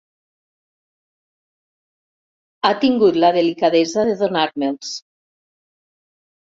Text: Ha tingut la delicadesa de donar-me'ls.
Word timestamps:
Ha 2.65 2.73
tingut 2.85 3.23
la 3.25 3.33
delicadesa 3.39 4.09
de 4.13 4.19
donar-me'ls. 4.27 4.99